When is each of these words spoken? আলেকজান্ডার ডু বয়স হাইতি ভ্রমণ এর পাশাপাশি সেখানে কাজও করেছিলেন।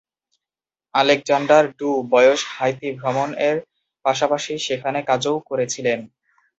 আলেকজান্ডার 0.93 1.63
ডু 1.79 1.89
বয়স 2.11 2.41
হাইতি 2.53 2.89
ভ্রমণ 2.99 3.29
এর 3.47 3.57
পাশাপাশি 4.05 4.53
সেখানে 4.67 4.99
কাজও 5.09 5.35
করেছিলেন। 5.49 5.99